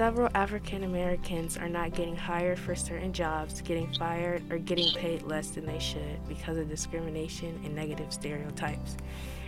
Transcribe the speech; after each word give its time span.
Several 0.00 0.30
African 0.34 0.84
Americans 0.84 1.58
are 1.58 1.68
not 1.68 1.92
getting 1.92 2.16
hired 2.16 2.58
for 2.58 2.74
certain 2.74 3.12
jobs, 3.12 3.60
getting 3.60 3.92
fired, 3.92 4.42
or 4.50 4.56
getting 4.56 4.90
paid 4.94 5.20
less 5.24 5.50
than 5.50 5.66
they 5.66 5.78
should 5.78 6.26
because 6.26 6.56
of 6.56 6.70
discrimination 6.70 7.60
and 7.66 7.74
negative 7.74 8.10
stereotypes. 8.10 8.96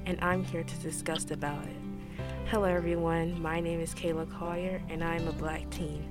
And 0.05 0.21
I'm 0.21 0.45
here 0.45 0.63
to 0.63 0.77
discuss 0.81 1.31
about 1.31 1.65
it. 1.65 1.77
Hello, 2.49 2.65
everyone. 2.65 3.41
My 3.41 3.61
name 3.61 3.81
is 3.81 3.95
Kayla 3.95 4.31
Collier, 4.31 4.83
and 4.91 5.03
I 5.03 5.17
am 5.17 5.27
a 5.27 5.33
black 5.33 5.71
teen. 5.71 6.07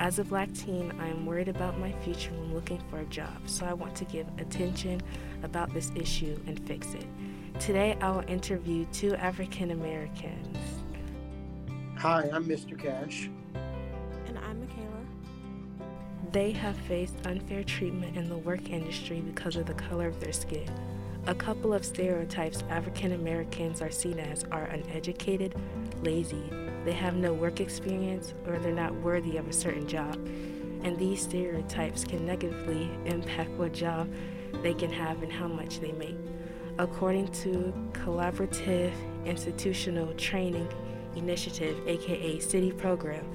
As 0.00 0.18
a 0.18 0.24
black 0.24 0.52
teen, 0.52 0.92
I 1.00 1.08
am 1.08 1.24
worried 1.24 1.48
about 1.48 1.78
my 1.78 1.92
future 2.04 2.32
when 2.32 2.52
looking 2.52 2.82
for 2.90 2.98
a 2.98 3.06
job, 3.06 3.40
so 3.46 3.64
I 3.64 3.72
want 3.72 3.96
to 3.96 4.04
give 4.04 4.26
attention 4.36 5.00
about 5.42 5.72
this 5.72 5.92
issue 5.94 6.38
and 6.46 6.60
fix 6.66 6.92
it. 6.92 7.06
Today, 7.58 7.96
I 8.02 8.10
will 8.10 8.28
interview 8.28 8.84
two 8.92 9.14
African 9.14 9.70
Americans. 9.70 10.58
Hi, 11.96 12.28
I'm 12.30 12.44
Mr. 12.44 12.78
Cash. 12.78 13.30
Michaela. 14.68 16.30
They 16.32 16.52
have 16.52 16.76
faced 16.76 17.14
unfair 17.26 17.64
treatment 17.64 18.16
in 18.16 18.28
the 18.28 18.36
work 18.36 18.70
industry 18.70 19.20
because 19.20 19.56
of 19.56 19.66
the 19.66 19.74
color 19.74 20.06
of 20.06 20.20
their 20.20 20.32
skin. 20.32 20.68
A 21.26 21.34
couple 21.34 21.74
of 21.74 21.84
stereotypes 21.84 22.64
African 22.70 23.12
Americans 23.12 23.82
are 23.82 23.90
seen 23.90 24.18
as 24.18 24.44
are 24.44 24.64
uneducated, 24.64 25.54
lazy, 26.02 26.50
they 26.88 26.94
have 26.94 27.16
no 27.16 27.34
work 27.34 27.60
experience, 27.60 28.32
or 28.46 28.58
they're 28.58 28.72
not 28.72 28.94
worthy 29.02 29.36
of 29.36 29.46
a 29.46 29.52
certain 29.52 29.86
job. 29.86 30.14
And 30.84 30.96
these 30.96 31.20
stereotypes 31.20 32.02
can 32.02 32.24
negatively 32.24 32.88
impact 33.04 33.50
what 33.50 33.72
job 33.72 34.10
they 34.62 34.72
can 34.72 34.90
have 34.92 35.22
and 35.22 35.30
how 35.30 35.48
much 35.48 35.80
they 35.80 35.92
make. 35.92 36.16
According 36.78 37.28
to 37.42 37.74
Collaborative 37.92 38.92
Institutional 39.26 40.14
Training 40.14 40.66
Initiative, 41.14 41.76
aka 41.86 42.38
CITI 42.38 42.70
program, 42.78 43.26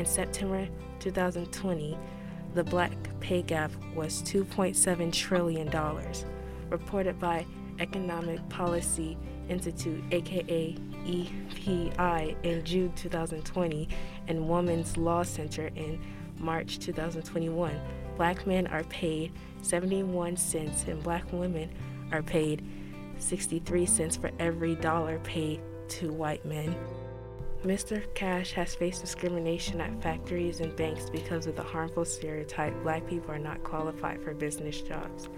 in 0.00 0.06
September 0.06 0.66
2020, 1.00 1.96
the 2.54 2.64
black 2.64 2.90
pay 3.20 3.42
gap 3.42 3.70
was 3.94 4.22
$2.7 4.22 5.12
trillion, 5.12 5.70
reported 6.70 7.18
by 7.20 7.44
Economic 7.80 8.46
Policy 8.48 9.18
Institute, 9.50 10.02
aka 10.10 10.74
EPI, 11.06 12.36
in 12.42 12.64
June 12.64 12.90
2020, 12.96 13.88
and 14.26 14.48
Women's 14.48 14.96
Law 14.96 15.22
Center 15.22 15.70
in 15.76 16.00
March 16.38 16.78
2021. 16.78 17.78
Black 18.16 18.46
men 18.46 18.66
are 18.68 18.84
paid 18.84 19.32
71 19.60 20.34
cents, 20.38 20.84
and 20.84 21.02
black 21.02 21.30
women 21.30 21.70
are 22.10 22.22
paid 22.22 22.64
63 23.18 23.84
cents 23.84 24.16
for 24.16 24.30
every 24.38 24.76
dollar 24.76 25.18
paid 25.18 25.60
to 25.88 26.10
white 26.10 26.44
men. 26.46 26.74
Mr. 27.64 28.02
Cash 28.14 28.52
has 28.52 28.74
faced 28.74 29.02
discrimination 29.02 29.82
at 29.82 30.02
factories 30.02 30.60
and 30.60 30.74
banks 30.76 31.10
because 31.10 31.46
of 31.46 31.56
the 31.56 31.62
harmful 31.62 32.06
stereotype 32.06 32.74
black 32.82 33.06
people 33.06 33.30
are 33.30 33.38
not 33.38 33.62
qualified 33.62 34.22
for 34.22 34.32
business 34.32 34.80
jobs. 34.80 35.28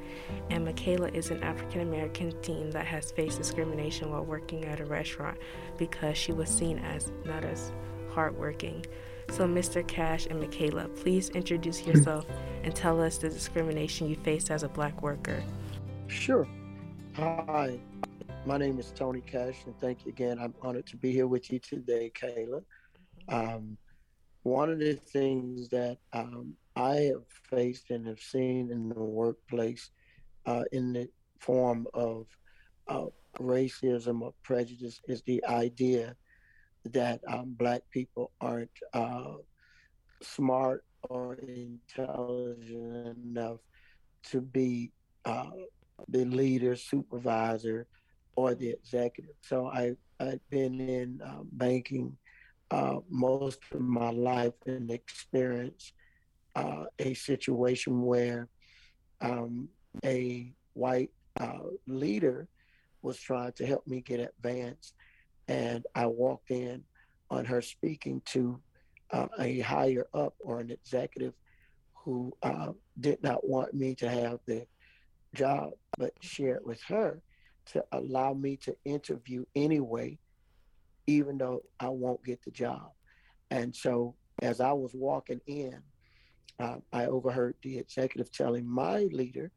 And 0.49 0.65
Michaela 0.65 1.09
is 1.09 1.33
an 1.33 1.43
African 1.43 1.81
American 1.81 2.33
teen 2.41 2.71
that 2.71 2.87
has 2.87 3.11
faced 3.11 3.39
discrimination 3.39 4.11
while 4.11 4.25
working 4.25 4.65
at 4.67 4.79
a 4.79 4.85
restaurant 4.85 5.37
because 5.79 6.17
she 6.17 6.33
was 6.33 6.49
seen 6.49 6.79
as 6.79 7.11
not 7.25 7.43
as 7.43 7.73
hardworking. 8.13 8.87
So, 9.31 9.49
Mr. 9.49 9.87
Cash 9.87 10.27
and 10.27 10.39
Michaela, 10.39 10.89
please 10.91 11.29
introduce 11.31 11.81
hmm. 11.81 11.91
yourself 11.91 12.25
and 12.63 12.73
tell 12.73 13.01
us 13.01 13.19
the 13.19 13.31
discrimination 13.31 14.09
you 14.09 14.15
faced 14.15 14.53
as 14.53 14.63
a 14.63 14.69
black 14.69 15.03
worker. 15.03 15.43
Sure. 16.07 16.47
Hi, 17.15 17.81
my 18.45 18.59
name 18.59 18.79
is 18.81 18.91
Tony 18.91 19.21
Cash, 19.21 19.67
and 19.67 19.79
thank 19.79 20.05
you 20.05 20.11
again. 20.11 20.39
I'm 20.41 20.55
honored 20.63 20.87
to 20.87 20.97
be 20.97 21.13
here 21.13 21.29
with 21.29 21.53
you 21.53 21.61
today, 21.61 22.11
Kayla. 22.15 22.63
Um, 23.29 23.77
one 24.43 24.69
of 24.69 24.81
the 24.81 24.95
things 24.95 25.69
that 25.69 25.99
um, 26.13 26.55
I 26.75 26.97
have 26.97 27.25
faced 27.49 27.91
and 27.91 28.07
have 28.09 28.19
seen 28.19 28.73
in 28.73 28.89
the 28.89 29.01
workplace 29.01 29.91
uh, 30.47 30.65
in 30.73 30.93
the 30.93 31.09
form 31.39 31.87
of 31.95 32.27
uh, 32.89 33.07
racism 33.39 34.23
or 34.23 34.35
prejudice 34.43 35.01
is 35.07 35.23
the 35.23 35.45
idea 35.47 36.17
that 36.87 37.21
um, 37.29 37.55
Black 37.57 37.83
people 37.93 38.33
aren't 38.41 38.71
uh, 38.93 39.35
smart 40.21 40.85
or 41.09 41.35
intelligent 41.35 43.19
enough 43.25 43.61
to 44.25 44.41
be 44.41 44.91
uh, 45.25 45.51
the 46.09 46.25
leader, 46.25 46.75
supervisor, 46.75 47.87
or 48.37 48.55
the 48.55 48.71
executive. 48.71 49.35
So 49.41 49.67
I, 49.67 49.95
I've 50.21 50.41
been 50.51 50.81
in 50.81 51.21
uh, 51.25 51.43
banking 51.53 52.17
uh, 52.71 53.01
most 53.11 53.61
of 53.73 53.81
my 53.81 54.11
life 54.11 54.55
and 54.67 54.91
experienced 54.91 55.93
uh, 56.55 56.85
a 56.99 57.15
situation 57.15 58.03
where 58.03 58.49
um, 59.21 59.69
a 60.05 60.53
white 60.73 61.11
uh, 61.39 61.59
leader 61.87 62.49
was 63.03 63.19
trying 63.19 63.53
to 63.53 63.67
help 63.67 63.87
me 63.87 64.01
get 64.01 64.21
advanced. 64.21 64.95
And 65.49 65.85
I 65.95 66.07
walked 66.07 66.51
in 66.51 66.85
on 67.31 67.45
her 67.45 67.61
speaking 67.61 68.23
to 68.27 68.61
uh, 69.11 69.27
a 69.39 69.61
higher 69.61 70.07
up 70.15 70.35
or 70.41 70.61
an 70.61 70.71
executive 70.71 71.35
who 71.95 72.33
uh, 72.43 72.73
did 72.99 73.23
not 73.23 73.47
want 73.47 73.75
me 73.75 73.95
to 73.97 74.09
have 74.09 74.39
the 74.47 74.67
job, 75.35 75.71
but 75.99 76.13
share 76.21 76.57
it 76.57 76.67
with 76.67 76.81
her 76.83 77.21
to 77.67 77.85
allow 77.93 78.35
me 78.35 78.57
to 78.59 78.77
interview 78.85 79.45
anyway, 79.55 80.19
even 81.07 81.39
though 81.39 81.63
I 81.79 81.89
won't 81.89 82.25
get 82.25 82.43
the 82.45 82.51
job. 82.51 82.91
And 83.51 83.75
so 83.75 84.15
as 84.41 84.61
I 84.61 84.73
was 84.73 84.93
walking 84.95 85.41
in, 85.47 85.81
uh, 86.59 86.77
I 86.93 87.07
overheard 87.07 87.57
the 87.63 87.79
executive 87.79 88.31
telling 88.31 88.67
my 88.67 89.05
leader, 89.05 89.51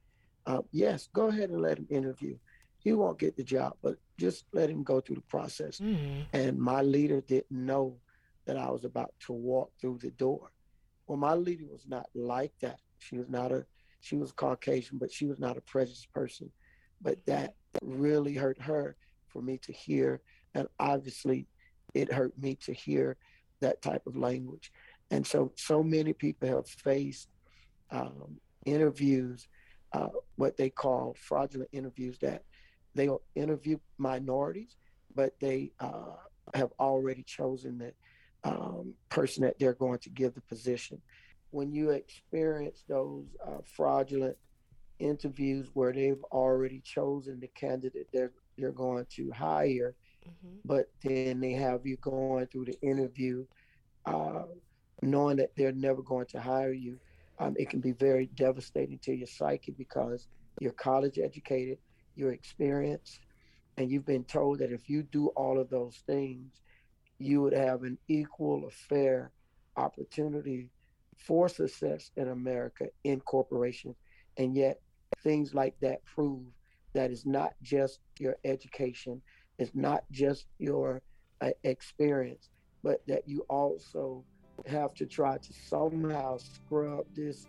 uh, 0.45 0.61
yes, 0.71 1.09
go 1.13 1.27
ahead 1.27 1.49
and 1.49 1.61
let 1.61 1.77
him 1.77 1.87
interview. 1.89 2.37
He 2.79 2.93
won't 2.93 3.19
get 3.19 3.35
the 3.35 3.43
job, 3.43 3.77
but 3.81 3.97
just 4.19 4.45
let 4.53 4.69
him 4.69 4.83
go 4.83 5.01
through 5.01 5.15
the 5.15 5.21
process. 5.23 5.79
Mm-hmm. 5.79 6.21
And 6.33 6.57
my 6.59 6.81
leader 6.81 7.21
didn't 7.21 7.51
know 7.51 7.97
that 8.45 8.57
I 8.57 8.69
was 8.69 8.85
about 8.85 9.13
to 9.25 9.33
walk 9.33 9.71
through 9.81 9.99
the 10.01 10.11
door. 10.11 10.51
Well, 11.07 11.17
my 11.17 11.33
leader 11.33 11.65
was 11.67 11.85
not 11.87 12.07
like 12.13 12.53
that. 12.61 12.79
She 12.99 13.17
was 13.17 13.29
not 13.29 13.51
a, 13.51 13.65
she 14.01 14.15
was 14.17 14.31
Caucasian, 14.31 14.97
but 14.99 15.11
she 15.11 15.25
was 15.25 15.39
not 15.39 15.57
a 15.57 15.61
prejudiced 15.61 16.13
person. 16.13 16.51
But 17.01 17.25
that 17.25 17.55
really 17.85 18.33
hurt 18.33 18.61
her 18.61 18.95
for 19.27 19.41
me 19.41 19.57
to 19.59 19.71
hear. 19.71 20.21
And 20.53 20.67
obviously, 20.79 21.47
it 21.93 22.11
hurt 22.11 22.37
me 22.37 22.55
to 22.65 22.73
hear 22.73 23.17
that 23.61 23.81
type 23.81 24.05
of 24.07 24.17
language. 24.17 24.71
And 25.11 25.25
so, 25.25 25.51
so 25.55 25.83
many 25.83 26.13
people 26.13 26.49
have 26.49 26.67
faced 26.67 27.29
um, 27.91 28.37
interviews, 28.65 29.47
uh, 29.93 30.09
what 30.35 30.57
they 30.57 30.69
call 30.69 31.15
fraudulent 31.19 31.69
interviews, 31.71 32.17
that 32.19 32.43
they'll 32.95 33.21
interview 33.35 33.77
minorities, 33.97 34.75
but 35.13 35.33
they 35.39 35.71
uh, 35.79 36.15
have 36.53 36.71
already 36.79 37.23
chosen 37.23 37.77
the 37.77 37.93
um, 38.43 38.93
person 39.09 39.43
that 39.43 39.57
they're 39.59 39.73
going 39.73 39.99
to 39.99 40.09
give 40.09 40.33
the 40.33 40.41
position. 40.41 41.01
When 41.51 41.71
you 41.71 41.91
experience 41.91 42.83
those 42.87 43.25
uh, 43.45 43.59
fraudulent 43.63 44.37
interviews 44.99 45.69
where 45.73 45.93
they've 45.93 46.23
already 46.31 46.79
chosen 46.79 47.39
the 47.39 47.47
candidate 47.47 48.07
they're 48.13 48.31
they're 48.57 48.71
going 48.71 49.05
to 49.09 49.29
hire, 49.31 49.95
mm-hmm. 50.25 50.55
but 50.63 50.89
then 51.03 51.39
they 51.39 51.51
have 51.51 51.85
you 51.85 51.97
going 51.97 52.47
through 52.47 52.65
the 52.65 52.79
interview, 52.81 53.45
uh, 54.05 54.43
knowing 55.01 55.37
that 55.37 55.51
they're 55.57 55.73
never 55.73 56.01
going 56.01 56.25
to 56.27 56.39
hire 56.39 56.71
you. 56.71 56.97
Um, 57.37 57.53
it 57.59 57.69
can 57.69 57.81
be 57.81 57.91
very 57.91 58.27
devastating 58.27 58.97
to 58.99 59.13
your 59.13 59.27
psyche 59.27 59.73
because 59.77 60.27
you're 60.61 60.71
college 60.71 61.19
educated, 61.19 61.77
you're 62.15 62.31
experienced, 62.31 63.19
and 63.77 63.91
you've 63.91 64.05
been 64.05 64.23
told 64.23 64.59
that 64.59 64.71
if 64.71 64.89
you 64.89 65.03
do 65.03 65.27
all 65.35 65.59
of 65.59 65.69
those 65.69 66.01
things, 66.07 66.61
you 67.19 67.41
would 67.41 67.53
have 67.53 67.83
an 67.83 67.97
equal 68.07 68.63
or 68.63 68.71
fair 68.71 69.31
opportunity 69.75 70.69
for 71.17 71.49
success 71.49 72.11
in 72.15 72.29
America 72.29 72.87
in 73.03 73.19
corporations. 73.21 73.95
And 74.37 74.55
yet 74.55 74.79
things 75.23 75.53
like 75.53 75.75
that 75.81 76.03
prove 76.05 76.43
that 76.93 77.11
it's 77.11 77.25
not 77.25 77.53
just 77.61 77.99
your 78.19 78.37
education, 78.45 79.21
it's 79.59 79.71
not 79.73 80.03
just 80.11 80.47
your 80.59 81.01
uh, 81.41 81.49
experience, 81.63 82.49
but 82.83 83.01
that 83.07 83.27
you 83.27 83.45
also 83.49 84.23
have 84.65 84.93
to 84.93 85.05
try 85.05 85.37
to 85.37 85.53
somehow 85.53 86.37
scrub 86.37 87.05
this 87.13 87.47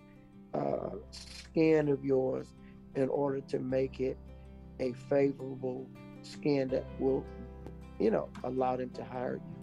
uh, 0.54 0.90
skin 1.10 1.88
of 1.88 2.04
yours 2.04 2.54
in 2.96 3.08
order 3.08 3.40
to 3.40 3.58
make 3.58 4.00
it 4.00 4.18
a 4.80 4.92
favorable 5.08 5.88
skin 6.22 6.68
that 6.68 6.84
will, 6.98 7.24
you 8.00 8.10
know, 8.10 8.28
allow 8.44 8.76
them 8.76 8.90
to 8.90 9.04
hire 9.04 9.36
you. 9.36 9.55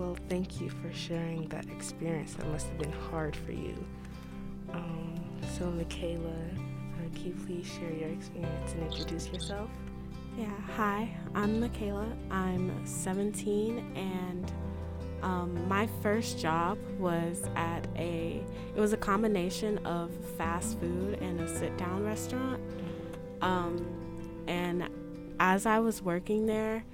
Well, 0.00 0.16
thank 0.30 0.62
you 0.62 0.70
for 0.70 0.90
sharing 0.94 1.46
that 1.48 1.66
experience. 1.68 2.32
That 2.32 2.46
must 2.46 2.68
have 2.68 2.78
been 2.78 2.90
hard 3.10 3.36
for 3.36 3.52
you. 3.52 3.74
Um, 4.72 5.20
so, 5.58 5.66
Michaela, 5.66 6.30
uh, 6.30 7.14
can 7.14 7.26
you 7.26 7.34
please 7.44 7.66
share 7.66 7.92
your 7.92 8.08
experience 8.08 8.72
and 8.72 8.90
introduce 8.90 9.28
yourself? 9.28 9.68
Yeah, 10.38 10.46
hi, 10.74 11.14
I'm 11.34 11.60
Michaela. 11.60 12.06
I'm 12.30 12.86
17 12.86 13.94
and 13.94 14.50
um, 15.22 15.68
my 15.68 15.86
first 16.02 16.38
job 16.38 16.78
was 16.98 17.42
at 17.54 17.86
a 17.96 18.42
it 18.74 18.80
was 18.80 18.94
a 18.94 18.96
combination 18.96 19.76
of 19.84 20.10
fast 20.38 20.80
food 20.80 21.18
and 21.20 21.40
a 21.40 21.58
sit 21.58 21.76
down 21.76 22.06
restaurant. 22.06 22.58
Um, 23.42 23.84
and 24.46 24.88
as 25.38 25.66
I 25.66 25.78
was 25.78 26.00
working 26.00 26.46
there, 26.46 26.84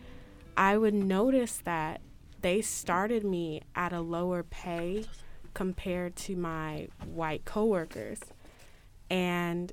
I 0.57 0.77
would 0.77 0.95
notice 0.95 1.59
that 1.65 2.01
they 2.47 2.63
started 2.63 3.25
me 3.25 3.61
at 3.75 3.93
a 3.93 4.01
lower 4.01 4.45
pay 4.45 5.05
compared 5.53 6.15
to 6.15 6.37
my 6.37 6.87
white 7.05 7.45
coworkers. 7.45 8.21
And 9.11 9.73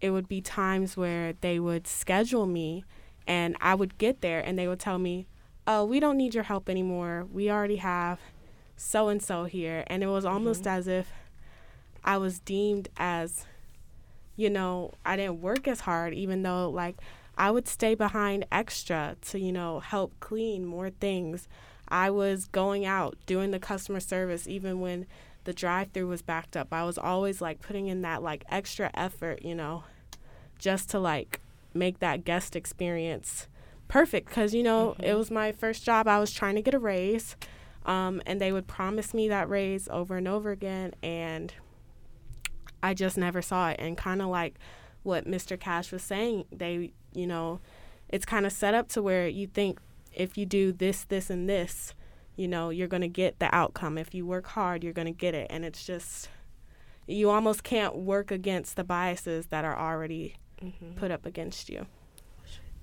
it 0.00 0.08
would 0.08 0.26
be 0.26 0.40
times 0.40 0.96
where 0.96 1.34
they 1.42 1.60
would 1.60 1.86
schedule 1.86 2.46
me 2.46 2.82
and 3.26 3.58
I 3.60 3.74
would 3.74 3.98
get 3.98 4.22
there 4.22 4.40
and 4.40 4.58
they 4.58 4.66
would 4.66 4.80
tell 4.80 4.98
me, 4.98 5.26
"Oh, 5.66 5.84
we 5.84 6.00
don't 6.00 6.16
need 6.16 6.34
your 6.34 6.44
help 6.44 6.70
anymore. 6.70 7.26
We 7.30 7.50
already 7.50 7.76
have 7.76 8.18
so 8.74 9.08
and 9.10 9.22
so 9.22 9.44
here." 9.44 9.84
And 9.88 10.02
it 10.02 10.06
was 10.06 10.24
almost 10.24 10.60
mm-hmm. 10.60 10.78
as 10.78 10.88
if 10.88 11.12
I 12.02 12.16
was 12.16 12.38
deemed 12.38 12.88
as 12.96 13.44
you 14.34 14.48
know, 14.48 14.92
I 15.04 15.16
didn't 15.16 15.42
work 15.42 15.68
as 15.68 15.80
hard 15.80 16.14
even 16.14 16.42
though 16.42 16.70
like 16.70 16.96
I 17.36 17.50
would 17.50 17.68
stay 17.68 17.94
behind 17.94 18.46
extra 18.52 19.16
to, 19.22 19.38
you 19.38 19.52
know, 19.52 19.80
help 19.80 20.12
clean 20.20 20.64
more 20.64 20.90
things. 20.90 21.48
I 21.88 22.10
was 22.10 22.46
going 22.46 22.86
out 22.86 23.16
doing 23.26 23.50
the 23.50 23.58
customer 23.58 24.00
service 24.00 24.48
even 24.48 24.80
when 24.80 25.06
the 25.44 25.52
drive 25.52 25.90
through 25.92 26.08
was 26.08 26.22
backed 26.22 26.56
up. 26.56 26.68
I 26.72 26.84
was 26.84 26.98
always 26.98 27.40
like 27.40 27.60
putting 27.60 27.86
in 27.86 28.02
that 28.02 28.22
like 28.22 28.44
extra 28.48 28.90
effort, 28.94 29.44
you 29.44 29.54
know, 29.54 29.84
just 30.58 30.88
to 30.90 30.98
like 30.98 31.40
make 31.74 31.98
that 31.98 32.24
guest 32.24 32.56
experience 32.56 33.48
perfect 33.88 34.28
because, 34.28 34.54
you 34.54 34.62
know, 34.62 34.90
mm-hmm. 34.92 35.04
it 35.04 35.14
was 35.14 35.30
my 35.30 35.52
first 35.52 35.84
job. 35.84 36.08
I 36.08 36.18
was 36.18 36.32
trying 36.32 36.54
to 36.54 36.62
get 36.62 36.74
a 36.74 36.78
raise. 36.78 37.36
Um, 37.86 38.22
and 38.24 38.40
they 38.40 38.50
would 38.50 38.66
promise 38.66 39.12
me 39.12 39.28
that 39.28 39.48
raise 39.48 39.88
over 39.88 40.16
and 40.16 40.26
over 40.26 40.50
again. 40.50 40.94
And 41.02 41.52
I 42.82 42.94
just 42.94 43.18
never 43.18 43.42
saw 43.42 43.70
it. 43.70 43.76
And 43.78 43.96
kind 43.96 44.22
of 44.22 44.28
like 44.28 44.54
what 45.02 45.26
Mr. 45.26 45.60
Cash 45.60 45.92
was 45.92 46.02
saying, 46.02 46.46
they, 46.50 46.92
you 47.14 47.26
know, 47.26 47.60
it's 48.08 48.26
kind 48.26 48.46
of 48.46 48.52
set 48.52 48.74
up 48.74 48.88
to 48.90 49.02
where 49.02 49.26
you 49.26 49.46
think 49.46 49.80
if 50.12 50.38
you 50.38 50.46
do 50.46 50.72
this, 50.72 51.04
this, 51.04 51.30
and 51.30 51.48
this, 51.48 51.94
you 52.36 52.48
know, 52.48 52.70
you're 52.70 52.88
going 52.88 53.02
to 53.02 53.08
get 53.08 53.38
the 53.38 53.54
outcome. 53.54 53.98
If 53.98 54.14
you 54.14 54.26
work 54.26 54.46
hard, 54.48 54.84
you're 54.84 54.92
going 54.92 55.06
to 55.06 55.12
get 55.12 55.34
it. 55.34 55.46
And 55.50 55.64
it's 55.64 55.84
just, 55.84 56.28
you 57.06 57.30
almost 57.30 57.62
can't 57.62 57.96
work 57.96 58.30
against 58.30 58.76
the 58.76 58.84
biases 58.84 59.46
that 59.46 59.64
are 59.64 59.78
already 59.78 60.36
mm-hmm. 60.62 60.92
put 60.92 61.10
up 61.10 61.26
against 61.26 61.68
you. 61.68 61.86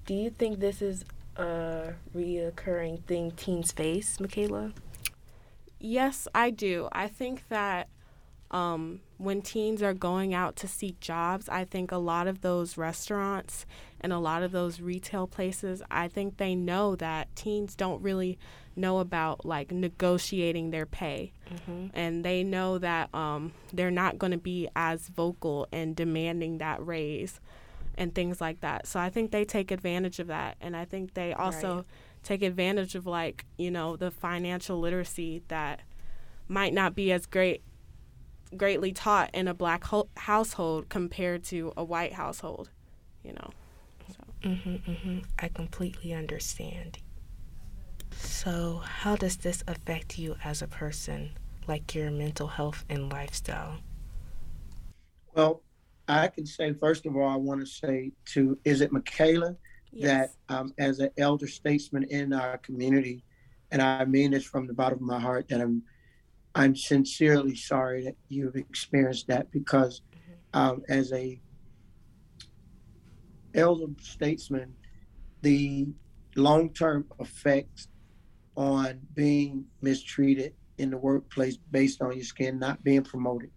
Do 0.06 0.14
you 0.14 0.30
think 0.30 0.60
this 0.60 0.82
is 0.82 1.06
a 1.38 1.94
reoccurring 2.16 3.04
thing 3.04 3.32
teens 3.32 3.72
face, 3.72 4.20
Michaela? 4.20 4.74
Yes, 5.80 6.28
I 6.36 6.50
do. 6.50 6.90
I 6.92 7.08
think 7.08 7.48
that 7.50 7.88
um, 8.52 9.00
when 9.18 9.42
teens 9.42 9.82
are 9.82 9.94
going 9.94 10.34
out 10.34 10.56
to 10.58 10.68
seek 10.68 11.00
jobs, 11.00 11.48
I 11.50 11.64
think 11.64 11.92
a 11.92 11.98
lot 11.98 12.28
of 12.28 12.42
those 12.42 12.78
restaurants 12.78 13.66
and 14.02 14.12
a 14.12 14.20
lot 14.20 14.44
of 14.44 14.52
those 14.52 14.82
retail 14.82 15.28
places, 15.28 15.82
I 15.90 16.08
think 16.08 16.38
they 16.38 16.56
know 16.56 16.96
that 16.98 17.34
teens 17.36 17.76
don't 17.76 18.02
really 18.02 18.38
know 18.76 19.00
about 19.00 19.46
like 19.46 19.72
negotiating 19.72 20.72
their 20.72 20.86
pay. 20.86 21.34
Mm-hmm. 21.50 21.88
And 21.94 22.26
they 22.26 22.44
know 22.44 22.78
that 22.80 23.14
um, 23.14 23.54
they're 23.72 23.92
not 23.92 24.18
going 24.18 24.32
to 24.32 24.38
be 24.38 24.68
as 24.76 25.08
vocal 25.08 25.68
and 25.72 25.96
demanding 25.96 26.58
that 26.58 26.86
raise 26.86 27.40
and 27.96 28.14
things 28.16 28.42
like 28.42 28.62
that. 28.62 28.88
So 28.88 29.00
I 29.00 29.10
think 29.10 29.32
they 29.32 29.46
take 29.46 29.72
advantage 29.72 30.20
of 30.20 30.28
that. 30.28 30.58
And 30.62 30.76
I 30.76 30.86
think 30.86 31.14
they 31.14 31.34
also 31.34 31.76
right. 31.76 31.86
take 32.24 32.42
advantage 32.42 32.96
of 32.96 33.06
like, 33.06 33.46
you 33.58 33.72
know, 33.72 33.96
the 33.96 34.12
financial 34.12 34.80
literacy 34.80 35.44
that 35.50 35.82
might 36.48 36.74
not 36.74 36.96
be 36.96 37.12
as 37.12 37.26
great 37.26 37.64
greatly 38.58 38.92
taught 38.92 39.30
in 39.34 39.48
a 39.48 39.54
black 39.54 39.86
ho- 39.86 40.10
household 40.18 40.90
compared 40.90 41.42
to 41.42 41.72
a 41.78 41.84
white 41.86 42.12
household, 42.14 42.70
you 43.24 43.32
know. 43.32 43.50
Mm-hmm, 44.44 44.92
mm-hmm. 44.92 45.20
I 45.40 45.48
completely 45.50 46.14
understand. 46.14 46.98
So, 48.14 48.82
how 48.84 49.16
does 49.16 49.38
this 49.38 49.64
affect 49.68 50.18
you 50.18 50.36
as 50.44 50.62
a 50.62 50.68
person, 50.68 51.32
like 51.68 51.94
your 51.94 52.12
mental 52.12 52.48
health 52.48 52.84
and 52.90 53.12
lifestyle? 53.12 53.78
Well, 55.34 55.64
I 56.08 56.28
can 56.28 56.46
say, 56.46 56.74
first 56.74 57.06
of 57.06 57.16
all, 57.16 57.30
I 57.30 57.36
want 57.36 57.62
to 57.62 57.66
say 57.66 58.12
to, 58.34 58.58
is 58.66 58.82
it 58.82 58.92
Michaela? 58.92 59.56
Yes. 59.94 60.08
That 60.48 60.56
um, 60.56 60.74
as 60.78 61.00
an 61.00 61.10
elder 61.18 61.48
statesman 61.48 62.04
in 62.04 62.32
our 62.32 62.58
community, 62.60 63.24
and 63.72 63.82
I 63.82 64.06
mean 64.06 64.32
this 64.32 64.46
from 64.46 64.66
the 64.66 64.74
bottom 64.74 65.00
of 65.00 65.04
my 65.04 65.20
heart, 65.20 65.50
that 65.50 65.60
I'm 65.60 65.84
I'm 66.56 66.76
sincerely 66.76 67.56
sorry 67.56 68.04
that 68.06 68.16
you've 68.28 68.56
experienced 68.56 69.28
that 69.28 69.52
because 69.52 70.02
mm-hmm. 70.14 70.60
um, 70.60 70.84
as 70.90 71.12
a 71.14 71.40
elder 73.56 73.88
statesman, 74.00 74.74
the 75.42 75.88
long-term 76.36 77.06
effects 77.20 77.88
on 78.56 79.00
being 79.14 79.66
mistreated 79.82 80.54
in 80.78 80.90
the 80.90 80.98
workplace 80.98 81.58
based 81.72 82.02
on 82.02 82.14
your 82.14 82.24
skin 82.24 82.60
not 82.60 82.84
being 82.84 83.04
promoted, 83.04 83.52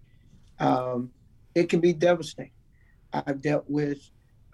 um, 0.59 1.11
it 1.55 1.69
can 1.69 1.81
be 1.81 1.93
devastating. 1.93 2.53
I've 3.13 3.41
dealt 3.41 3.65
with 3.69 3.99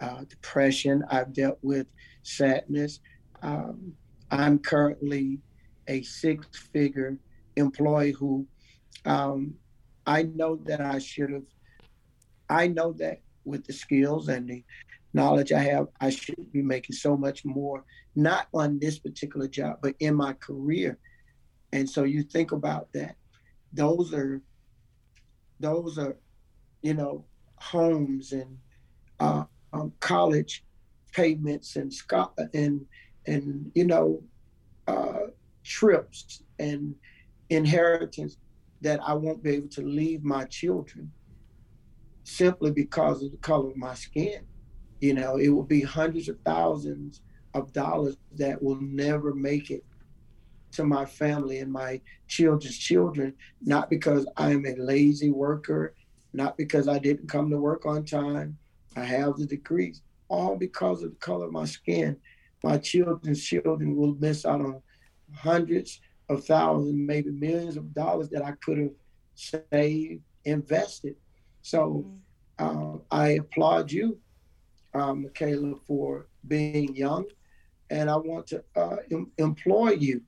uh, 0.01 0.25
depression. 0.25 1.05
I've 1.11 1.33
dealt 1.33 1.59
with 1.63 1.87
sadness. 2.23 3.01
Um, 3.43 3.93
I'm 4.31 4.59
currently 4.59 5.39
a 5.89 6.03
six-figure 6.03 7.19
employee 7.57 8.13
who 8.13 8.47
um, 9.05 9.55
I 10.07 10.23
know 10.23 10.57
that 10.67 10.81
I 10.81 10.99
should 10.99 11.31
have. 11.31 11.45
I 12.49 12.67
know 12.67 12.93
that 12.95 13.21
with 13.45 13.65
the 13.67 13.73
skills 13.73 14.29
and 14.29 14.49
the 14.49 14.65
knowledge 15.12 15.53
I 15.53 15.61
have, 15.61 15.89
I 16.01 16.11
should 16.11 16.53
be 16.53 16.62
making 16.62 16.97
so 16.97 17.17
much 17.17 17.45
more, 17.45 17.85
not 18.15 18.47
on 18.55 18.79
this 18.79 18.99
particular 18.99 19.49
job, 19.49 19.79
but 19.83 19.95
in 20.01 20.15
my 20.15 20.33
career. 20.35 20.99
And 21.73 21.89
so 21.89 22.05
you 22.05 22.23
think 22.23 22.53
about 22.53 22.89
that. 22.95 23.17
Those 23.73 24.12
are, 24.15 24.41
those 25.59 25.99
are, 25.99 26.17
you 26.83 26.95
know, 26.95 27.25
homes 27.57 28.33
and 28.33 28.57
uh, 29.21 29.45
um, 29.73 29.93
college 30.01 30.65
payments 31.13 31.77
and 31.77 31.93
and 32.55 32.87
and 33.27 33.71
you 33.75 33.85
know, 33.85 34.23
uh, 34.87 35.27
trips 35.63 36.43
and 36.58 36.94
inheritance 37.51 38.37
that 38.81 39.01
I 39.06 39.13
won't 39.15 39.43
be 39.43 39.51
able 39.56 39.69
to 39.69 39.82
leave 39.82 40.25
my 40.25 40.44
children 40.44 41.13
simply 42.25 42.70
because 42.70 43.23
of 43.23 43.31
the 43.31 43.37
color 43.39 43.70
of 43.70 43.77
my 43.77 43.94
skin. 43.94 44.46
You 45.01 45.15
know, 45.15 45.37
it 45.37 45.49
will 45.49 45.65
be 45.65 45.81
hundreds 45.81 46.29
of 46.29 46.39
thousands 46.45 47.23
of 47.55 47.73
dollars 47.73 48.17
that 48.37 48.63
will 48.63 48.81
never 48.81 49.35
make 49.35 49.71
it 49.71 49.85
to 50.73 50.85
my 50.85 51.05
family 51.05 51.59
and 51.59 51.73
my 51.73 52.01
children's 52.29 52.79
children, 52.79 53.35
not 53.61 53.91
because 53.91 54.27
I 54.37 54.53
am 54.53 54.65
a 54.67 54.77
lazy 54.77 55.31
worker, 55.31 55.95
not 56.33 56.57
because 56.57 56.87
I 56.87 56.99
didn't 56.99 57.29
come 57.29 57.51
to 57.51 57.59
work 57.59 57.87
on 57.87 58.05
time. 58.05 58.57
I 58.97 59.05
have 59.05 59.37
the 59.37 59.47
degrees, 59.47 60.03
all 60.29 60.57
because 60.57 61.03
of 61.03 61.11
the 61.11 61.17
color 61.17 61.47
of 61.47 61.53
my 61.53 61.65
skin. 61.65 62.17
My 62.63 62.79
children's 62.79 63.43
children 63.43 63.97
will 63.97 64.15
miss 64.15 64.45
out 64.45 64.61
on 64.61 64.83
hundreds 65.35 66.01
of 66.29 66.45
thousands, 66.45 66.95
maybe 66.95 67.31
millions 67.31 67.77
of 67.77 67.93
dollars 67.95 68.29
that 68.31 68.45
I 68.45 68.53
could 68.65 68.79
have 68.79 68.93
saved, 69.35 70.23
invested. 70.45 71.17
So 71.63 72.05
mm-hmm. 72.61 72.95
uh, 72.95 72.99
I 73.11 73.31
applaud 73.31 73.91
you, 73.91 74.19
um, 74.94 75.23
Michaela, 75.23 75.75
for 75.87 76.27
being 76.47 76.94
young, 76.97 77.27
and 77.91 78.11
I 78.11 78.17
want 78.17 78.47
to 78.49 78.65
uh, 78.77 78.97
em- 79.11 79.32
employ 79.39 79.91
you 79.93 80.23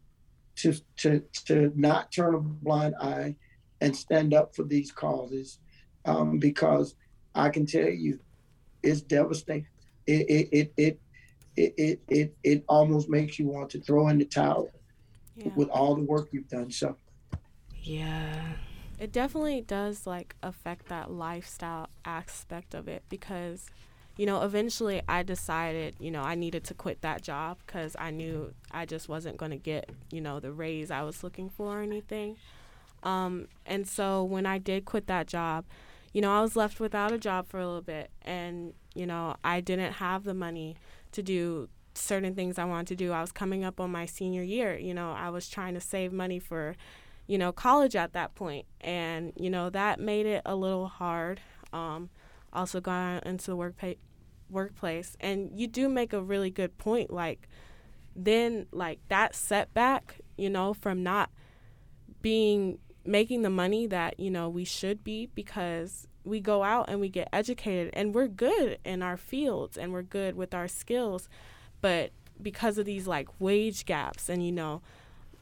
to 0.56 0.74
to 0.98 1.20
to 1.46 1.72
not 1.74 2.12
turn 2.12 2.34
a 2.34 2.38
blind 2.38 2.94
eye 3.00 3.36
and 3.80 3.96
stand 3.96 4.34
up 4.34 4.54
for 4.54 4.64
these 4.64 4.92
causes, 4.92 5.58
um, 6.04 6.38
because 6.38 6.94
I 7.34 7.48
can 7.48 7.66
tell 7.66 7.88
you, 7.88 8.20
it's 8.82 9.00
devastating. 9.00 9.66
It 10.06 10.26
it 10.28 10.48
it 10.52 10.72
it 10.76 11.00
it 11.56 11.74
it, 11.76 12.00
it, 12.08 12.36
it 12.42 12.64
almost 12.68 13.08
makes 13.08 13.38
you 13.38 13.46
want 13.46 13.70
to 13.70 13.80
throw 13.80 14.08
in 14.08 14.18
the 14.18 14.24
towel 14.24 14.70
yeah. 15.36 15.48
with 15.54 15.68
all 15.68 15.94
the 15.94 16.02
work 16.02 16.28
you've 16.32 16.48
done. 16.48 16.70
So, 16.70 16.96
yeah. 17.82 18.52
It 18.98 19.12
definitely 19.12 19.60
does 19.62 20.06
like 20.06 20.36
affect 20.42 20.86
that 20.86 21.10
lifestyle 21.10 21.88
aspect 22.04 22.74
of 22.74 22.88
it 22.88 23.02
because, 23.08 23.66
you 24.16 24.26
know, 24.26 24.42
eventually 24.42 25.02
I 25.08 25.22
decided, 25.22 25.96
you 25.98 26.10
know, 26.10 26.22
I 26.22 26.34
needed 26.34 26.64
to 26.64 26.74
quit 26.74 27.00
that 27.02 27.22
job 27.22 27.58
because 27.66 27.96
I 27.98 28.10
knew 28.10 28.52
I 28.70 28.84
just 28.84 29.08
wasn't 29.08 29.36
going 29.38 29.52
to 29.52 29.56
get, 29.56 29.88
you 30.10 30.20
know, 30.20 30.38
the 30.40 30.52
raise 30.52 30.90
I 30.90 31.02
was 31.02 31.24
looking 31.24 31.48
for 31.48 31.78
or 31.78 31.82
anything. 31.82 32.36
Um, 33.02 33.48
and 33.66 33.86
so 33.88 34.22
when 34.22 34.46
I 34.46 34.58
did 34.58 34.84
quit 34.84 35.06
that 35.06 35.26
job, 35.26 35.64
you 36.12 36.20
know, 36.20 36.32
I 36.32 36.42
was 36.42 36.56
left 36.56 36.78
without 36.78 37.10
a 37.10 37.18
job 37.18 37.48
for 37.48 37.58
a 37.58 37.66
little 37.66 37.80
bit 37.82 38.10
and, 38.22 38.74
you 38.94 39.06
know, 39.06 39.34
I 39.42 39.60
didn't 39.60 39.94
have 39.94 40.24
the 40.24 40.34
money 40.34 40.76
to 41.12 41.22
do 41.22 41.68
certain 41.94 42.34
things 42.34 42.58
I 42.58 42.64
wanted 42.64 42.88
to 42.88 42.96
do. 42.96 43.12
I 43.12 43.20
was 43.20 43.32
coming 43.32 43.64
up 43.64 43.80
on 43.80 43.90
my 43.90 44.06
senior 44.06 44.42
year. 44.42 44.76
You 44.78 44.94
know, 44.94 45.12
I 45.12 45.30
was 45.30 45.48
trying 45.48 45.74
to 45.74 45.80
save 45.80 46.12
money 46.12 46.38
for, 46.38 46.76
you 47.26 47.38
know, 47.38 47.52
college 47.52 47.96
at 47.96 48.12
that 48.12 48.34
point. 48.34 48.66
and 48.80 49.32
you 49.36 49.48
know 49.50 49.70
that 49.70 50.00
made 50.00 50.26
it 50.26 50.42
a 50.44 50.54
little 50.56 50.88
hard. 50.88 51.40
Um, 51.72 52.10
also 52.52 52.80
got 52.80 53.24
into 53.24 53.46
the 53.46 53.56
work 53.56 53.76
workplace, 54.48 55.16
and 55.20 55.50
you 55.58 55.66
do 55.66 55.88
make 55.88 56.12
a 56.12 56.22
really 56.22 56.50
good 56.50 56.76
point. 56.78 57.10
Like, 57.10 57.48
then 58.14 58.66
like 58.72 59.00
that 59.08 59.34
setback, 59.34 60.20
you 60.36 60.50
know, 60.50 60.74
from 60.74 61.02
not 61.02 61.30
being 62.20 62.78
making 63.04 63.42
the 63.42 63.50
money 63.50 63.86
that 63.86 64.18
you 64.18 64.30
know 64.30 64.48
we 64.48 64.64
should 64.64 65.02
be 65.02 65.26
because 65.34 66.06
we 66.24 66.40
go 66.40 66.62
out 66.62 66.88
and 66.88 67.00
we 67.00 67.08
get 67.08 67.28
educated 67.32 67.90
and 67.94 68.14
we're 68.14 68.28
good 68.28 68.78
in 68.84 69.02
our 69.02 69.16
fields 69.16 69.76
and 69.76 69.92
we're 69.92 70.02
good 70.02 70.36
with 70.36 70.54
our 70.54 70.68
skills 70.68 71.28
but 71.80 72.10
because 72.40 72.78
of 72.78 72.84
these 72.86 73.06
like 73.06 73.28
wage 73.40 73.84
gaps 73.84 74.28
and 74.28 74.44
you 74.44 74.52
know 74.52 74.80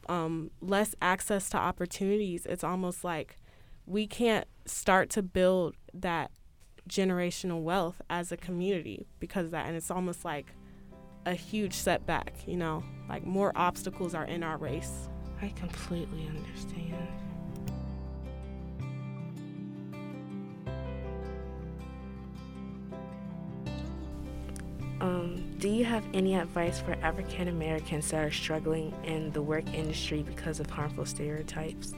um, 0.09 0.49
less 0.59 0.95
access 1.01 1.49
to 1.49 1.57
opportunities 1.57 2.45
it's 2.47 2.63
almost 2.63 3.03
like 3.03 3.37
we 3.85 4.07
can't 4.07 4.47
start 4.65 5.09
to 5.11 5.21
build 5.21 5.75
that 5.93 6.31
generational 6.89 7.61
wealth 7.61 8.01
as 8.09 8.31
a 8.31 8.37
community 8.37 9.07
because 9.19 9.45
of 9.45 9.51
that. 9.51 9.67
And 9.67 9.75
it's 9.75 9.91
almost 9.91 10.25
like 10.25 10.53
a 11.25 11.33
huge 11.33 11.73
setback 11.73 12.33
you 12.47 12.57
know? 12.57 12.83
Like 13.07 13.25
more 13.25 13.51
obstacles 13.55 14.15
are 14.15 14.25
in 14.25 14.43
our 14.43 14.57
race. 14.57 15.09
I 15.41 15.49
completely 15.49 16.27
understand. 16.27 17.07
Um, 25.01 25.55
do 25.57 25.67
you 25.67 25.83
have 25.83 26.03
any 26.13 26.35
advice 26.35 26.79
for 26.79 26.93
African 27.01 27.47
Americans 27.47 28.11
that 28.11 28.23
are 28.23 28.31
struggling 28.31 28.93
in 29.03 29.31
the 29.31 29.41
work 29.41 29.73
industry 29.73 30.21
because 30.21 30.59
of 30.59 30.69
harmful 30.69 31.07
stereotypes? 31.07 31.95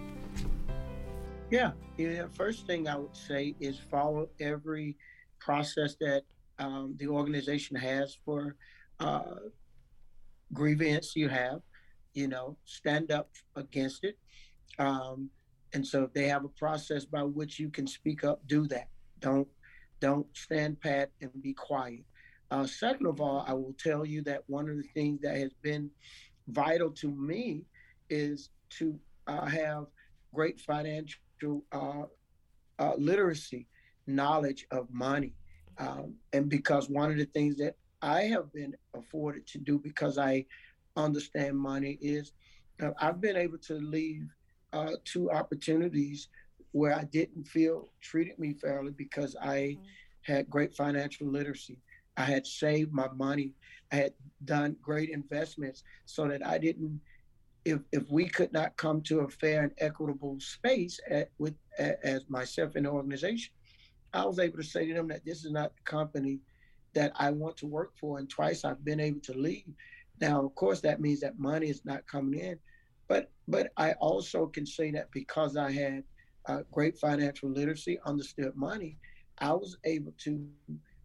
Yeah, 1.53 1.73
yeah. 1.97 2.25
First 2.33 2.65
thing 2.65 2.87
I 2.87 2.95
would 2.95 3.15
say 3.15 3.53
is 3.59 3.77
follow 3.77 4.27
every 4.39 4.97
process 5.39 5.95
that 5.99 6.23
um, 6.57 6.95
the 6.97 7.07
organization 7.07 7.75
has 7.75 8.17
for 8.25 8.55
uh, 8.99 9.35
grievance 10.51 11.15
you 11.15 11.29
have. 11.29 11.61
You 12.15 12.27
know, 12.27 12.57
stand 12.65 13.11
up 13.11 13.29
against 13.55 14.03
it. 14.03 14.17
Um, 14.79 15.29
and 15.75 15.85
so, 15.85 16.05
if 16.05 16.13
they 16.13 16.27
have 16.27 16.43
a 16.43 16.49
process 16.49 17.05
by 17.05 17.21
which 17.21 17.59
you 17.59 17.69
can 17.69 17.85
speak 17.85 18.23
up, 18.23 18.41
do 18.47 18.65
that. 18.69 18.87
Don't 19.19 19.47
don't 19.99 20.25
stand 20.35 20.81
pat 20.81 21.11
and 21.21 21.29
be 21.43 21.53
quiet. 21.53 22.03
Uh, 22.49 22.65
second 22.65 23.05
of 23.05 23.21
all, 23.21 23.45
I 23.47 23.53
will 23.53 23.75
tell 23.77 24.07
you 24.07 24.23
that 24.23 24.41
one 24.47 24.67
of 24.67 24.77
the 24.77 24.89
things 24.95 25.21
that 25.21 25.37
has 25.37 25.53
been 25.61 25.91
vital 26.47 26.89
to 26.93 27.11
me 27.11 27.61
is 28.09 28.49
to 28.79 28.99
uh, 29.27 29.45
have 29.45 29.85
great 30.33 30.59
financial 30.59 31.19
uh, 31.71 32.03
uh 32.79 32.93
literacy, 32.97 33.67
knowledge 34.07 34.65
of 34.71 34.91
money. 34.91 35.33
Um, 35.77 36.15
and 36.33 36.49
because 36.49 36.89
one 36.89 37.11
of 37.11 37.17
the 37.17 37.25
things 37.25 37.57
that 37.57 37.75
I 38.01 38.23
have 38.23 38.51
been 38.53 38.75
afforded 38.93 39.47
to 39.47 39.57
do 39.57 39.79
because 39.79 40.17
I 40.17 40.45
understand 40.95 41.57
money 41.57 41.97
is 42.01 42.33
uh, 42.81 42.91
I've 42.99 43.21
been 43.21 43.37
able 43.37 43.57
to 43.59 43.75
leave 43.75 44.27
uh, 44.73 44.91
two 45.05 45.31
opportunities 45.31 46.27
where 46.71 46.95
I 46.95 47.05
didn't 47.05 47.45
feel 47.47 47.89
treated 48.01 48.37
me 48.39 48.53
fairly 48.53 48.91
because 48.91 49.35
I 49.41 49.77
mm-hmm. 49.77 50.33
had 50.33 50.49
great 50.49 50.75
financial 50.75 51.27
literacy. 51.27 51.79
I 52.17 52.25
had 52.25 52.45
saved 52.45 52.91
my 52.91 53.07
money. 53.15 53.51
I 53.91 53.95
had 53.97 54.13
done 54.45 54.75
great 54.81 55.09
investments 55.09 55.83
so 56.05 56.27
that 56.27 56.45
I 56.45 56.57
didn't. 56.57 56.99
If, 57.65 57.79
if 57.91 58.09
we 58.09 58.27
could 58.27 58.51
not 58.51 58.75
come 58.77 59.01
to 59.03 59.21
a 59.21 59.29
fair 59.29 59.63
and 59.63 59.71
equitable 59.77 60.37
space 60.39 60.99
at, 61.09 61.29
with 61.37 61.55
as 61.79 62.29
myself 62.29 62.75
and 62.75 62.85
the 62.85 62.89
organization, 62.89 63.53
I 64.13 64.25
was 64.25 64.39
able 64.39 64.57
to 64.57 64.63
say 64.63 64.87
to 64.87 64.93
them 64.93 65.07
that 65.07 65.25
this 65.25 65.45
is 65.45 65.51
not 65.51 65.75
the 65.75 65.81
company 65.83 66.39
that 66.93 67.13
I 67.15 67.31
want 67.31 67.57
to 67.57 67.67
work 67.67 67.93
for. 67.99 68.19
And 68.19 68.29
twice 68.29 68.65
I've 68.65 68.83
been 68.83 68.99
able 68.99 69.21
to 69.21 69.33
leave. 69.33 69.73
Now, 70.21 70.45
of 70.45 70.53
course, 70.55 70.81
that 70.81 71.01
means 71.01 71.21
that 71.21 71.39
money 71.39 71.69
is 71.69 71.85
not 71.85 72.05
coming 72.05 72.39
in, 72.39 72.59
but 73.07 73.31
but 73.47 73.71
I 73.77 73.93
also 73.93 74.45
can 74.47 74.65
say 74.65 74.91
that 74.91 75.11
because 75.11 75.57
I 75.57 75.71
had 75.71 76.03
uh, 76.45 76.61
great 76.71 76.97
financial 76.97 77.49
literacy, 77.49 77.99
understood 78.05 78.55
money, 78.55 78.97
I 79.39 79.51
was 79.53 79.77
able 79.83 80.13
to 80.19 80.47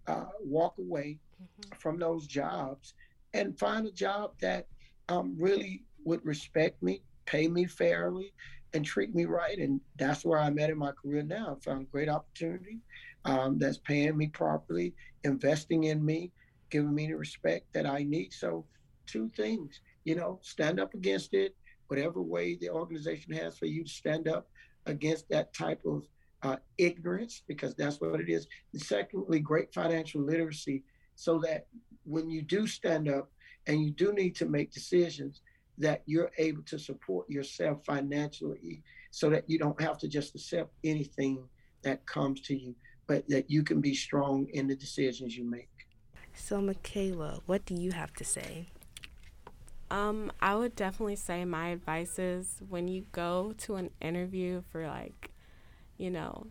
uh, 0.07 0.27
walk 0.41 0.75
away 0.79 1.19
mm-hmm. 1.43 1.79
from 1.79 1.99
those 1.99 2.27
jobs 2.27 2.95
and 3.35 3.59
find 3.59 3.87
a 3.87 3.93
job 3.93 4.33
that 4.41 4.67
um, 5.09 5.37
really 5.39 5.85
would 6.05 6.25
respect 6.25 6.83
me, 6.83 7.03
pay 7.27 7.49
me 7.49 7.67
fairly, 7.67 8.33
and 8.75 8.85
treat 8.85 9.15
me 9.15 9.25
right. 9.25 9.59
And 9.59 9.81
that's 9.97 10.25
where 10.25 10.39
I'm 10.39 10.59
at 10.59 10.71
in 10.71 10.79
my 10.79 10.93
career 10.93 11.23
now. 11.23 11.57
I 11.57 11.65
found 11.65 11.91
great 11.91 12.09
opportunity 12.09 12.79
um, 13.25 13.59
that's 13.59 13.79
paying 13.79 14.17
me 14.17 14.29
properly, 14.29 14.95
investing 15.25 15.85
in 15.85 16.05
me, 16.05 16.33
giving 16.71 16.95
me 16.95 17.07
the 17.07 17.15
respect 17.15 17.67
that 17.75 17.87
I 17.87 18.03
need. 18.03 18.33
So, 18.33 18.65
two 19.07 19.31
things, 19.37 19.81
you 20.05 20.15
know, 20.15 20.39
stand 20.43 20.79
up 20.79 20.93
against 20.93 21.33
it, 21.33 21.57
whatever 21.87 22.21
way 22.21 22.57
the 22.57 22.69
organization 22.69 23.33
has 23.33 23.57
for 23.57 23.67
you 23.67 23.85
to 23.85 23.91
stand 23.91 24.29
up 24.29 24.49
against 24.87 25.29
that 25.31 25.55
type 25.55 25.81
of 25.87 26.07
uh, 26.43 26.57
ignorance, 26.77 27.43
because 27.49 27.75
that's 27.75 28.01
what 28.01 28.21
it 28.21 28.29
is. 28.29 28.47
And 28.73 28.83
secondly, 28.83 29.41
great 29.41 29.73
financial 29.73 30.23
literacy, 30.23 30.85
so 31.15 31.39
that 31.41 31.67
when 32.05 32.31
you 32.31 32.43
do 32.43 32.67
stand 32.67 33.09
up 33.09 33.31
and 33.67 33.83
you 33.83 33.91
do 33.91 34.13
need 34.13 34.37
to 34.37 34.47
make 34.47 34.73
decisions, 34.73 35.41
that 35.79 36.03
you're 36.07 36.31
able 36.39 36.63
to 36.63 36.79
support 36.79 37.29
yourself 37.31 37.85
financially 37.85 38.83
so 39.11 39.31
that 39.31 39.49
you 39.49 39.59
don't 39.59 39.81
have 39.81 39.99
to 39.99 40.09
just 40.09 40.35
accept 40.35 40.73
anything 40.85 41.45
that 41.83 42.05
comes 42.07 42.41
to 42.43 42.57
you, 42.57 42.75
but 43.07 43.29
that 43.29 43.51
you 43.51 43.63
can 43.63 43.81
be 43.81 43.95
strong 43.95 44.47
in 44.53 44.67
the 44.67 44.77
decisions 44.77 45.37
you 45.37 45.49
make. 45.49 45.69
So, 46.35 46.61
Michaela, 46.61 47.41
what 47.47 47.65
do 47.65 47.75
you 47.75 47.93
have 47.93 48.13
to 48.15 48.25
say? 48.25 48.67
Um, 49.91 50.31
I 50.41 50.55
would 50.55 50.77
definitely 50.77 51.17
say 51.17 51.45
my 51.45 51.69
advice 51.69 52.19
is 52.19 52.61
when 52.69 52.89
you 52.89 53.07
go 53.13 53.55
to 53.59 53.77
an 53.77 53.91
interview 54.01 54.63
for 54.71 54.87
like 54.87 55.31
you 55.99 56.11
know, 56.11 56.47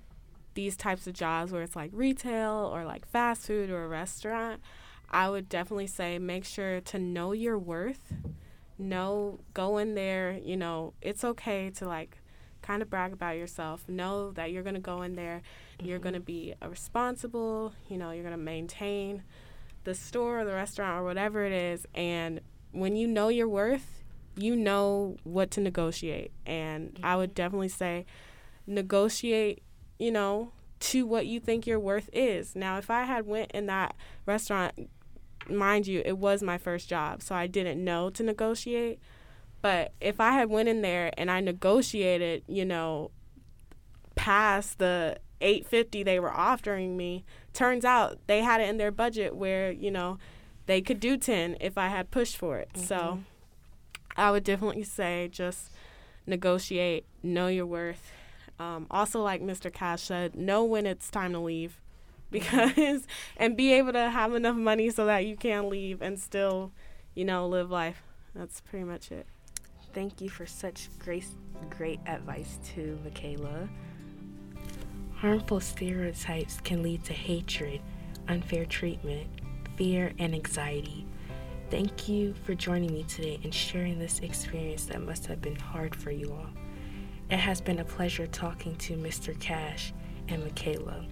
these 0.54 0.78
types 0.78 1.08
of 1.08 1.14
jobs 1.14 1.52
where 1.52 1.64
it's 1.64 1.76
like 1.76 1.90
retail 1.94 2.70
or 2.72 2.86
like 2.86 3.08
fast 3.08 3.48
food 3.48 3.70
or 3.70 3.86
a 3.86 3.88
restaurant, 3.88 4.62
I 5.10 5.30
would 5.30 5.50
definitely 5.50 5.88
say 5.88 6.20
make 6.20 6.46
sure 6.46 6.82
to 6.82 7.00
know 7.00 7.32
your 7.32 7.58
worth. 7.58 8.14
Know, 8.80 9.40
go 9.54 9.78
in 9.78 9.96
there, 9.96 10.40
you 10.44 10.56
know, 10.56 10.94
it's 11.02 11.24
okay 11.24 11.72
to 11.72 11.88
like 11.88 12.18
kind 12.62 12.82
of 12.82 12.90
brag 12.90 13.14
about 13.14 13.38
yourself. 13.38 13.88
Know 13.88 14.32
that 14.32 14.52
you're 14.52 14.64
going 14.64 14.76
to 14.76 14.82
go 14.82 15.02
in 15.02 15.16
there, 15.16 15.42
mm-hmm. 15.78 15.88
you're 15.88 16.00
going 16.00 16.14
to 16.14 16.20
be 16.20 16.54
responsible, 16.66 17.74
you 17.90 17.98
know, 17.98 18.12
you're 18.12 18.24
going 18.24 18.38
to 18.38 18.44
maintain 18.44 19.24
the 19.84 19.96
store 19.96 20.42
or 20.42 20.46
the 20.46 20.54
restaurant 20.54 21.00
or 21.00 21.04
whatever 21.04 21.44
it 21.44 21.54
is. 21.54 21.86
And 21.96 22.42
when 22.72 22.96
you 22.96 23.08
know 23.08 23.30
your 23.30 23.48
worth, 23.48 24.04
you 24.36 24.56
know 24.56 25.18
what 25.24 25.50
to 25.52 25.62
negotiate. 25.62 26.32
And 26.46 26.94
mm-hmm. 26.94 27.06
I 27.06 27.16
would 27.16 27.34
definitely 27.34 27.70
say, 27.70 28.06
negotiate, 28.68 29.64
you 29.98 30.12
know, 30.12 30.52
to 30.80 31.08
what 31.08 31.26
you 31.26 31.40
think 31.40 31.66
your 31.66 31.80
worth 31.80 32.10
is. 32.14 32.56
Now, 32.56 32.78
if 32.78 32.90
I 32.90 33.04
had 33.04 33.26
went 33.26 33.52
in 33.52 33.66
that 33.68 33.96
restaurant, 34.26 34.90
mind 35.50 35.88
you, 35.88 36.02
it 36.06 36.18
was 36.18 36.42
my 36.42 36.58
first 36.58 36.90
job, 36.90 37.22
so 37.22 37.36
I 37.36 37.48
didn't 37.48 37.84
know 37.84 38.10
to 38.12 38.24
negotiate. 38.24 39.00
But 39.62 39.94
if 40.00 40.20
I 40.20 40.32
had 40.32 40.50
went 40.50 40.70
in 40.70 40.82
there 40.82 41.12
and 41.18 41.32
I 41.32 41.40
negotiated, 41.40 42.44
you 42.48 42.66
know, 42.66 43.12
past 44.16 44.80
the 44.80 45.18
850 45.42 46.04
they 46.04 46.20
were 46.20 46.32
offering 46.32 46.96
me, 46.96 47.26
turns 47.54 47.86
out 47.86 48.20
they 48.28 48.44
had 48.44 48.62
it 48.62 48.70
in 48.70 48.78
their 48.78 48.92
budget 48.92 49.36
where, 49.36 49.72
you 49.72 49.92
know, 49.92 50.18
they 50.68 50.82
could 50.82 51.00
do 51.00 51.18
10 51.18 51.58
if 51.60 51.78
I 51.78 51.88
had 51.88 52.12
pushed 52.12 52.38
for 52.38 52.58
it. 52.58 52.70
Mm-hmm. 52.74 52.86
So 52.86 53.20
I 54.16 54.32
would 54.32 54.44
definitely 54.44 54.84
say 54.84 55.30
just 55.32 55.72
negotiate, 56.26 57.06
know 57.24 57.48
your 57.48 57.66
worth, 57.66 58.12
um, 58.60 58.88
also, 58.90 59.22
like 59.22 59.42
Mr. 59.42 59.72
Cash 59.72 60.04
said, 60.04 60.36
know 60.36 60.64
when 60.64 60.86
it's 60.86 61.10
time 61.10 61.34
to 61.34 61.40
leave 61.40 61.80
because 62.32 63.08
and 63.38 63.56
be 63.56 63.74
able 63.74 63.94
to 63.94 64.10
have 64.10 64.34
enough 64.34 64.56
money 64.56 64.90
so 64.90 65.06
that 65.06 65.26
you 65.26 65.36
can 65.36 65.70
leave 65.70 66.02
and 66.02 66.20
still, 66.20 66.72
you 67.16 67.26
know, 67.26 67.48
live 67.48 67.72
life. 67.72 68.04
That's 68.36 68.62
pretty 68.62 68.86
much 68.86 69.12
it. 69.12 69.26
Thank 69.94 70.22
you 70.22 70.30
for 70.30 70.46
such 70.46 70.90
great 71.00 71.26
great 71.70 72.00
advice 72.06 72.60
to 72.76 73.00
Michaela. 73.04 73.70
Harmful 75.16 75.60
stereotypes 75.60 76.60
can 76.64 76.84
lead 76.84 77.04
to 77.06 77.14
hatred, 77.14 77.82
unfair 78.28 78.66
treatment, 78.66 79.28
fear, 79.76 80.14
and 80.20 80.36
anxiety. 80.36 81.08
Thank 81.72 82.08
you 82.08 82.36
for 82.44 82.54
joining 82.54 82.94
me 82.94 83.04
today 83.04 83.40
and 83.44 83.54
sharing 83.54 83.98
this 83.98 84.20
experience 84.20 84.86
that 84.86 85.02
must 85.02 85.26
have 85.26 85.42
been 85.42 85.56
hard 85.56 85.96
for 85.96 86.12
you 86.12 86.32
all. 86.32 86.48
It 87.30 87.38
has 87.38 87.60
been 87.60 87.80
a 87.80 87.84
pleasure 87.84 88.28
talking 88.28 88.76
to 88.78 88.96
Mr. 88.96 89.38
Cash 89.40 89.92
and 90.30 90.44
Michaela. 90.44 91.06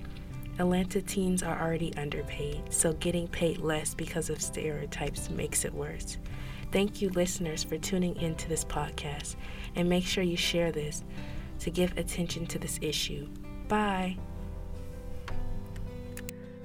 Atlanta 0.58 1.02
teens 1.02 1.44
are 1.44 1.62
already 1.62 1.94
underpaid, 1.98 2.62
so 2.70 2.94
getting 2.94 3.28
paid 3.28 3.58
less 3.58 3.94
because 3.94 4.30
of 4.30 4.42
stereotypes 4.42 5.30
makes 5.30 5.66
it 5.66 5.74
worse. 5.74 6.18
Thank 6.72 7.02
you, 7.02 7.10
listeners, 7.10 7.64
for 7.64 7.78
tuning 7.78 8.16
in 8.18 8.36
to 8.36 8.48
this 8.48 8.64
podcast, 8.64 9.36
and 9.76 9.90
make 9.90 10.06
sure 10.06 10.24
you 10.24 10.38
share 10.38 10.72
this 10.72 11.04
to 11.60 11.70
give 11.70 11.98
attention 11.98 12.46
to 12.48 12.60
this 12.60 12.80
issue. 12.82 13.28
Bye. 13.68 14.18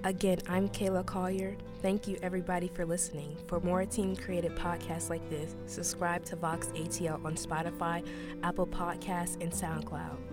Again, 0.05 0.39
I'm 0.49 0.69
Kayla 0.69 1.05
Collier. 1.05 1.57
Thank 1.83 2.07
you, 2.07 2.17
everybody, 2.23 2.69
for 2.69 2.87
listening. 2.87 3.37
For 3.49 3.59
more 3.61 3.85
team 3.85 4.15
created 4.15 4.55
podcasts 4.55 5.11
like 5.11 5.29
this, 5.29 5.57
subscribe 5.67 6.25
to 6.27 6.37
Vox 6.37 6.69
ATL 6.69 7.25
on 7.25 7.35
Spotify, 7.35 8.07
Apple 8.43 8.67
Podcasts, 8.67 9.41
and 9.43 9.53
SoundCloud. 9.53 10.30